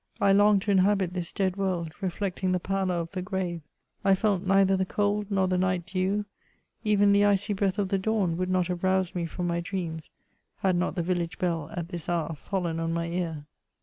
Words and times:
I 0.19 0.31
longed 0.31 0.63
to 0.63 0.71
inhabit 0.71 1.13
this 1.13 1.31
dead 1.31 1.57
world, 1.57 1.91
reflecting 2.01 2.53
the 2.53 2.59
pallor 2.59 2.95
of 2.95 3.11
the 3.11 3.21
grave. 3.21 3.61
I 4.03 4.15
felt 4.15 4.41
neither 4.41 4.75
the 4.75 4.83
cold 4.83 5.29
nor 5.29 5.47
the 5.47 5.59
night 5.59 5.85
dew; 5.85 6.25
even 6.83 7.11
the 7.11 7.23
icy 7.23 7.53
breath 7.53 7.77
of 7.77 7.89
the 7.89 7.99
dawn 7.99 8.35
would 8.37 8.49
not 8.49 8.65
have 8.65 8.83
roused 8.83 9.13
me 9.13 9.27
from 9.27 9.45
my 9.45 9.59
dreams, 9.59 10.09
had 10.61 10.75
not 10.75 10.95
the 10.95 11.03
village 11.03 11.37
bell 11.37 11.69
at 11.73 11.89
this 11.89 12.09
hour 12.09 12.33
fallen 12.33 12.79
on 12.79 12.91
my 12.91 13.09
ear. 13.09 13.45